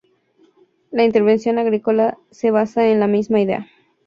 [0.89, 3.67] La intervención agrícola se basa en la misma idea.